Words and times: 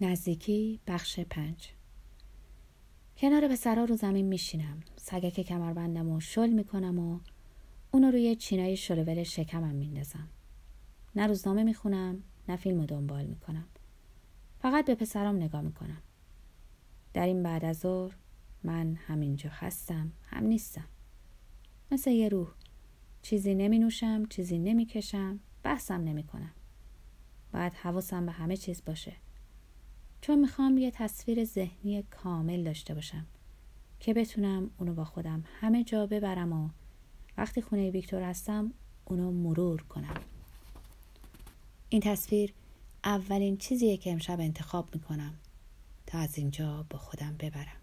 نزدیکی 0.00 0.80
بخش 0.86 1.20
پنج. 1.20 1.68
کنار 3.16 3.48
پسرا 3.48 3.84
رو 3.84 3.96
زمین 3.96 4.26
میشینم. 4.26 4.80
سگک 4.96 5.40
کمربندم 5.40 6.08
و 6.10 6.20
شل 6.20 6.50
می‌کنم 6.50 6.98
و 6.98 7.20
اونو 7.90 8.10
روی 8.10 8.36
چینای 8.36 8.76
شلوول 8.76 9.22
شکمم 9.22 9.74
میندازم. 9.74 10.28
نه 11.16 11.26
روزنامه 11.26 11.62
می‌خونم 11.62 12.22
نه 12.48 12.56
فیلم 12.56 12.86
دنبال 12.86 13.26
می‌کنم. 13.26 13.66
فقط 14.58 14.86
به 14.86 14.94
پسرام 14.94 15.36
نگاه 15.36 15.60
می‌کنم. 15.60 16.02
در 17.14 17.26
این 17.26 17.42
بعد 17.42 17.64
از 17.64 17.78
ظهر 17.78 18.16
من 18.64 18.94
همینجا 18.94 19.50
هستم 19.52 20.12
هم 20.22 20.44
نیستم. 20.44 20.88
مثل 21.90 22.10
یه 22.10 22.28
روح. 22.28 22.48
چیزی 23.22 23.54
نمی 23.54 23.78
نوشم 23.78 24.26
چیزی 24.26 24.58
نمی 24.58 24.86
کشم 24.86 25.40
بحثم 25.62 26.00
نمی 26.04 26.22
کنم 26.22 26.52
باید 27.52 27.72
حواسم 27.72 28.26
به 28.26 28.32
همه 28.32 28.56
چیز 28.56 28.82
باشه. 28.84 29.12
چون 30.28 30.38
می‌خوام 30.38 30.78
یه 30.78 30.90
تصویر 30.90 31.44
ذهنی 31.44 32.02
کامل 32.02 32.64
داشته 32.64 32.94
باشم 32.94 33.26
که 34.00 34.14
بتونم 34.14 34.70
اونو 34.78 34.94
با 34.94 35.04
خودم 35.04 35.44
همه 35.60 35.84
جا 35.84 36.06
ببرم 36.06 36.52
و 36.52 36.68
وقتی 37.38 37.62
خونه 37.62 37.90
ویکتور 37.90 38.22
هستم 38.22 38.72
اونو 39.04 39.30
مرور 39.30 39.82
کنم. 39.82 40.14
این 41.88 42.00
تصویر 42.00 42.52
اولین 43.04 43.56
چیزیه 43.56 43.96
که 43.96 44.12
امشب 44.12 44.40
انتخاب 44.40 44.94
می‌کنم 44.94 45.34
تا 46.06 46.18
از 46.18 46.38
اینجا 46.38 46.86
با 46.90 46.98
خودم 46.98 47.36
ببرم. 47.38 47.80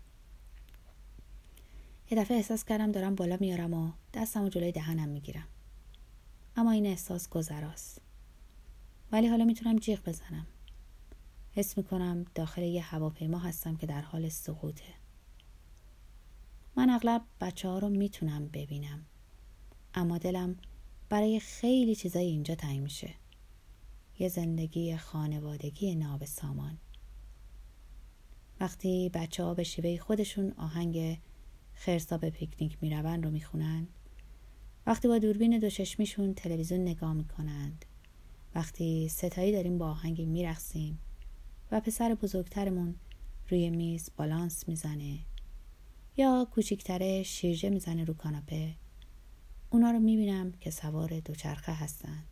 یه 2.12 2.18
دفعه 2.18 2.38
احساس 2.38 2.66
کردم 2.66 2.92
دارم 2.92 3.16
بالا 3.16 3.38
میارم 3.40 3.74
و 3.74 3.92
دستم 4.14 4.44
و 4.44 4.50
جلوی 4.50 4.72
دهنم 4.72 5.10
می‌گیرم. 5.10 5.48
اما 6.56 6.72
این 6.72 6.86
احساس 6.86 7.30
گذراست. 7.30 8.02
ولی 9.12 9.28
حالا 9.28 9.46
می‌تونم 9.46 9.80
جیغ 9.80 10.00
بزنم. 10.06 10.48
حس 11.56 11.78
می‌کنم 11.78 12.26
داخل 12.36 12.62
یه 12.62 12.82
هواپیما 12.82 13.40
هستم 13.40 13.76
که 13.76 13.88
در 13.88 14.02
حال 14.02 14.30
سقوطه. 14.30 14.94
من 16.76 16.90
اغلب 16.90 17.22
بچه 17.42 17.68
ها 17.68 17.80
رو 17.80 17.90
می‌تونم 17.90 18.48
ببینم 18.48 19.06
اما 19.94 20.18
دلم 20.18 20.56
برای 21.10 21.40
خیلی 21.40 21.96
چیزای 21.96 22.26
اینجا 22.26 22.56
تنگ 22.56 22.80
میشه. 22.80 23.14
یه 24.20 24.30
زندگی 24.30 24.98
خانوادگی 24.98 25.96
ناب 25.96 26.26
سامان 26.26 26.78
وقتی 28.60 29.10
بچه 29.14 29.44
ها 29.44 29.54
به 29.54 29.64
شیوه 29.64 29.98
خودشون 29.98 30.52
آهنگ 30.52 31.20
خرسا 31.74 32.18
به 32.18 32.30
پیکنیک 32.30 32.78
می‌روند 32.82 33.26
رو 33.26 33.32
می‌خونند 33.32 33.88
وقتی 34.88 35.08
با 35.08 35.18
دوربین 35.18 35.60
دو 35.60 35.70
چشمیشون 35.70 36.34
تلویزیون 36.34 36.82
نگاه 36.82 37.14
می‌کنند 37.14 37.86
وقتی 38.56 39.10
ستایی 39.10 39.52
داریم 39.52 39.78
با 39.78 39.90
آهنگی 39.90 40.26
میرقصیم 40.26 41.00
و 41.72 41.80
پسر 41.80 42.16
بزرگترمون 42.16 42.96
روی 43.50 43.70
میز 43.70 44.10
بالانس 44.18 44.68
می‌زنه. 44.68 45.20
یا 46.18 46.48
کوچیکتره 46.52 47.24
شیرجه 47.24 47.70
می‌زنه 47.70 48.04
رو 48.04 48.14
کاناپه. 48.14 48.76
اونا 49.70 49.92
رو 49.92 50.00
می‌بینم 50.00 50.52
که 50.52 50.72
سوار 50.72 51.20
دوچرخه 51.20 51.74
هستند 51.74 52.24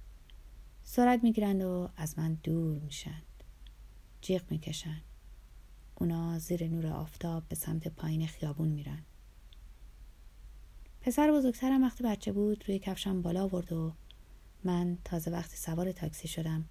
سرعت 0.84 1.23
می‌گیرند 1.23 1.62
و 1.62 1.90
از 1.98 2.20
من 2.20 2.34
دور 2.34 2.80
میشند 2.80 3.23
جیغ 4.22 4.42
می‌کشند 4.50 5.02
اونا 5.95 6.40
زیر 6.40 6.68
نور 6.68 6.88
آفتاب 6.88 7.44
به 7.50 7.56
سمت 7.56 7.88
پایین 7.88 8.28
خیابون 8.28 8.68
میرن. 8.68 9.03
پسر 11.02 11.31
بزرگترم 11.31 11.84
وقتی 11.84 12.03
بچه 12.03 12.31
بود 12.31 12.64
روی 12.68 12.80
کفشم 12.80 13.22
بالا 13.22 13.44
آورد 13.44 13.73
و 13.73 13.94
من 14.64 14.97
تازه 15.03 15.31
وقتی 15.31 15.58
سوار 15.58 15.92
تاکسی 15.92 16.28
شدم 16.28 16.66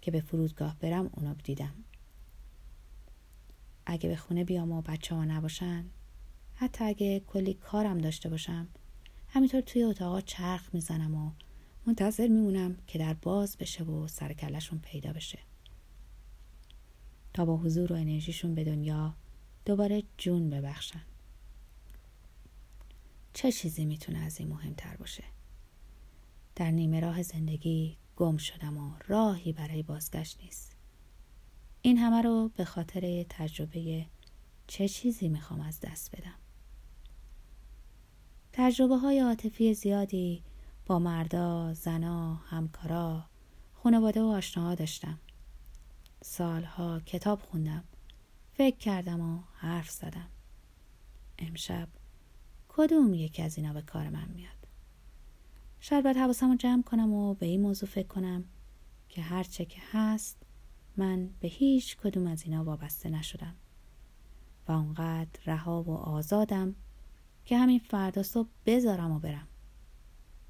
که 0.00 0.10
به 0.10 0.20
فرودگاه 0.20 0.76
برم 0.80 1.10
اونا 1.12 1.34
دیدم. 1.34 1.74
اگه 3.86 4.08
به 4.08 4.16
خونه 4.16 4.44
بیام 4.44 4.72
و 4.72 4.82
بچه 4.82 5.14
ها 5.14 5.24
نباشن 5.24 5.84
حتی 6.54 6.84
اگه 6.84 7.20
کلی 7.20 7.54
کارم 7.54 7.98
داشته 7.98 8.28
باشم 8.28 8.68
همینطور 9.28 9.60
توی 9.60 9.82
اتاقا 9.82 10.20
چرخ 10.20 10.68
می‌زنم 10.72 11.14
و 11.14 11.30
منتظر 11.86 12.28
میمونم 12.28 12.76
که 12.86 12.98
در 12.98 13.14
باز 13.14 13.56
بشه 13.56 13.84
و 13.84 14.08
سرکلشون 14.08 14.78
پیدا 14.78 15.12
بشه. 15.12 15.38
تا 17.34 17.44
با 17.44 17.56
حضور 17.56 17.92
و 17.92 17.96
انرژیشون 17.96 18.54
به 18.54 18.64
دنیا 18.64 19.14
دوباره 19.64 20.02
جون 20.18 20.50
ببخشن. 20.50 21.02
چه 23.34 23.52
چیزی 23.52 23.84
می‌تونه 23.84 24.18
از 24.18 24.40
این 24.40 24.48
مهمتر 24.48 24.96
باشه؟ 24.96 25.24
در 26.56 26.70
نیمه 26.70 27.00
راه 27.00 27.22
زندگی 27.22 27.96
گم 28.16 28.36
شدم 28.36 28.78
و 28.78 28.92
راهی 29.06 29.52
برای 29.52 29.82
بازگشت 29.82 30.40
نیست. 30.42 30.73
این 31.86 31.98
همه 31.98 32.22
رو 32.22 32.50
به 32.56 32.64
خاطر 32.64 33.26
تجربه 33.28 34.06
چه 34.66 34.88
چیزی 34.88 35.28
می‌خوام 35.28 35.60
از 35.60 35.80
دست 35.80 36.16
بدم؟ 36.16 36.34
تجربه 38.52 38.96
های 38.96 39.20
عاطفی 39.20 39.74
زیادی 39.74 40.42
با 40.86 40.98
مردا، 40.98 41.74
زنا، 41.74 42.34
همکارا، 42.34 43.24
خانواده 43.74 44.22
و 44.22 44.24
آشناها 44.24 44.74
داشتم. 44.74 45.18
سالها 46.22 47.00
کتاب 47.00 47.40
خوندم 47.42 47.84
فکر 48.52 48.76
کردم 48.76 49.20
و 49.20 49.42
حرف 49.54 49.90
زدم. 49.90 50.28
امشب 51.38 51.88
کدوم 52.68 53.14
یکی 53.14 53.42
از 53.42 53.58
اینا 53.58 53.72
به 53.72 53.82
کار 53.82 54.08
من 54.08 54.28
میاد؟ 54.28 54.68
شاید 55.80 56.04
باید 56.04 56.16
حواسم 56.16 56.50
رو 56.50 56.56
جمع 56.56 56.82
کنم 56.82 57.12
و 57.12 57.34
به 57.34 57.46
این 57.46 57.60
موضوع 57.60 57.88
فکر 57.88 58.08
کنم 58.08 58.44
که 59.08 59.22
هرچه 59.22 59.64
که 59.64 59.80
هست 59.92 60.36
من 60.96 61.30
به 61.40 61.48
هیچ 61.48 61.96
کدوم 61.96 62.26
از 62.26 62.42
اینا 62.42 62.64
وابسته 62.64 63.10
نشدم. 63.10 63.54
و 64.68 64.72
اونقدر 64.72 65.40
رها 65.46 65.82
و 65.82 65.90
آزادم 65.90 66.74
که 67.44 67.58
همین 67.58 67.78
فردا 67.78 68.22
صبح 68.22 68.48
بذارم 68.66 69.12
و 69.12 69.18
برم. 69.18 69.48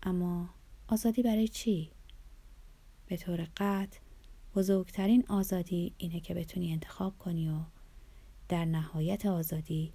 اما 0.03 0.49
آزادی 0.89 1.23
برای 1.23 1.49
چی؟ 1.49 1.91
به 3.07 3.17
طور 3.17 3.49
قطع 3.57 3.99
بزرگترین 4.57 5.25
آزادی 5.29 5.95
اینه 5.99 6.21
که 6.21 6.35
بتونی 6.35 6.73
انتخاب 6.73 7.19
کنی 7.19 7.49
و 7.49 7.59
در 8.49 8.65
نهایت 8.65 9.27
آزادی 9.27 9.93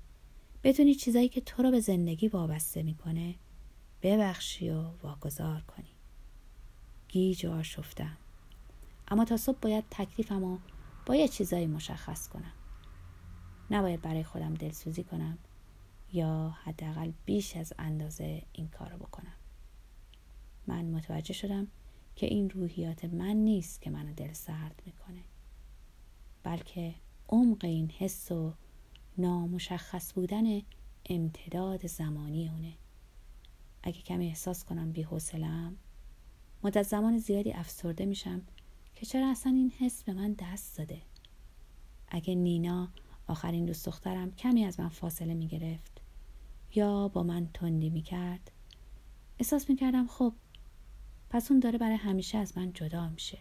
بتونی 0.63 0.95
چیزایی 0.95 1.29
که 1.29 1.41
تو 1.41 1.63
رو 1.63 1.71
به 1.71 1.79
زندگی 1.79 2.27
وابسته 2.27 2.83
می‌کنه 2.83 3.35
ببخشی 4.01 4.69
و 4.69 4.81
واگذار 5.03 5.61
کنی. 5.61 5.89
گیج 7.07 7.45
و 7.45 7.51
آشفتم. 7.51 8.17
اما 9.11 9.25
تا 9.25 9.37
صبح 9.37 9.57
باید 9.61 9.83
تکلیفم 9.91 10.43
و 10.43 10.57
باید 11.05 11.29
چیزایی 11.29 11.67
مشخص 11.67 12.27
کنم. 12.27 12.53
نباید 13.71 14.01
برای 14.01 14.23
خودم 14.23 14.53
دلسوزی 14.53 15.03
کنم 15.03 15.37
یا 16.13 16.57
حداقل 16.63 17.11
بیش 17.25 17.55
از 17.55 17.73
اندازه 17.79 18.41
این 18.53 18.67
کارو 18.67 18.97
بکنم. 18.97 19.33
من 20.67 20.85
متوجه 20.85 21.33
شدم 21.33 21.67
که 22.15 22.25
این 22.25 22.49
روحیات 22.49 23.05
من 23.05 23.35
نیست 23.35 23.81
که 23.81 23.89
منو 23.89 24.13
دل 24.13 24.33
سرد 24.33 24.81
می‌کنه 24.85 25.23
بلکه 26.43 26.95
عمق 27.29 27.65
این 27.65 27.89
حس 27.89 28.31
و 28.31 28.53
نامشخص 29.17 30.13
بودن 30.13 30.61
امتداد 31.09 31.87
زمانی 31.87 32.49
اونه. 32.49 32.73
اگه 33.83 34.01
کمی 34.01 34.27
احساس 34.27 34.65
کنم 34.65 34.91
بی 34.91 35.07
مدت 36.63 36.83
زمان 36.83 37.17
زیادی 37.17 37.51
افسرده 37.51 38.05
میشم 38.05 38.41
که 38.95 39.05
چرا 39.05 39.31
اصلا 39.31 39.51
این 39.51 39.71
حس 39.79 40.03
به 40.03 40.13
من 40.13 40.33
دست 40.33 40.77
داده؟ 40.77 41.01
اگه 42.07 42.35
نینا 42.35 42.89
آخرین 43.27 43.65
دوست 43.65 43.85
دخترم 43.85 44.31
کمی 44.31 44.65
از 44.65 44.79
من 44.79 44.89
فاصله 44.89 45.33
می 45.33 45.47
گرفت 45.47 46.01
یا 46.75 47.07
با 47.07 47.23
من 47.23 47.49
تندی 47.53 47.89
می 47.89 48.01
کرد 48.01 48.51
احساس 49.39 49.69
می 49.69 49.75
کردم 49.75 50.07
خب 50.07 50.33
پس 51.29 51.51
اون 51.51 51.59
داره 51.59 51.77
برای 51.77 51.95
همیشه 51.95 52.37
از 52.37 52.57
من 52.57 52.73
جدا 52.73 53.09
میشه. 53.09 53.37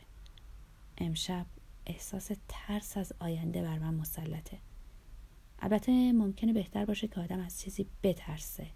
امشب 0.98 1.46
احساس 1.86 2.30
ترس 2.48 2.96
از 2.96 3.12
آینده 3.20 3.62
بر 3.62 3.78
من 3.78 3.94
مسلطه. 3.94 4.58
البته 5.58 6.12
ممکنه 6.12 6.52
بهتر 6.52 6.84
باشه 6.84 7.08
که 7.08 7.20
آدم 7.20 7.40
از 7.40 7.60
چیزی 7.60 7.86
بترسه 8.02 8.66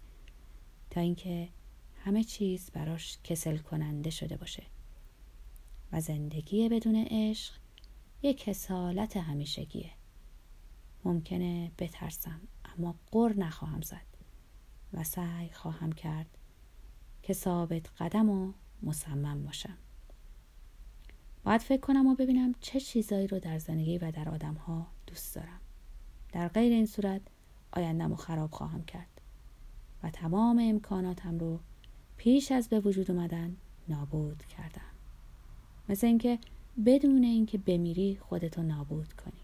تا 0.89 1.01
اینکه 1.01 1.49
همه 2.05 2.23
چیز 2.23 2.71
براش 2.71 3.17
کسل 3.23 3.57
کننده 3.57 4.09
شده 4.09 4.37
باشه. 4.37 4.63
و 5.93 6.01
زندگی 6.01 6.69
بدون 6.69 6.95
عشق 7.09 7.53
یک 8.21 8.49
حسالت 8.49 9.17
همیشگیه. 9.17 9.91
ممکنه 11.05 11.71
بترسم 11.79 12.41
اما 12.65 12.95
قر 13.11 13.33
نخواهم 13.37 13.81
زد 13.81 14.05
و 14.93 15.03
سعی 15.03 15.49
خواهم 15.49 15.91
کرد 15.91 16.37
که 17.23 17.33
ثابت 17.33 17.89
قدم 17.97 18.29
و 18.29 18.53
مصمم 18.83 19.43
باشم. 19.43 19.77
باید 21.43 21.61
فکر 21.61 21.81
کنم 21.81 22.07
و 22.07 22.15
ببینم 22.15 22.55
چه 22.61 22.79
چیزایی 22.79 23.27
رو 23.27 23.39
در 23.39 23.59
زندگی 23.59 23.97
و 23.97 24.11
در 24.11 24.29
آدم 24.29 24.53
ها 24.53 24.87
دوست 25.07 25.35
دارم. 25.35 25.59
در 26.31 26.47
غیر 26.47 26.73
این 26.73 26.85
صورت 26.85 27.21
آیندم 27.71 28.09
رو 28.09 28.15
خراب 28.15 28.51
خواهم 28.51 28.83
کرد 28.83 29.21
و 30.03 30.09
تمام 30.09 30.59
امکاناتم 30.59 31.39
رو 31.39 31.59
پیش 32.17 32.51
از 32.51 32.69
به 32.69 32.79
وجود 32.79 33.11
اومدن 33.11 33.55
نابود 33.87 34.45
کردم. 34.45 34.92
مثل 35.89 36.07
اینکه 36.07 36.39
بدون 36.85 37.23
اینکه 37.23 37.57
بمیری 37.57 38.17
خودتو 38.21 38.63
نابود 38.63 39.13
کنی. 39.13 39.41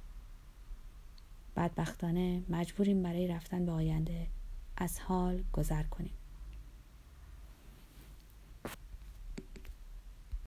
بدبختانه 1.56 2.44
مجبوریم 2.50 3.03
برای 3.03 3.27
رفتن 3.27 3.65
به 3.65 3.71
آینده 3.71 4.27
از 4.77 5.00
حال 5.00 5.44
گذر 5.53 5.83
کنیم. 5.83 6.13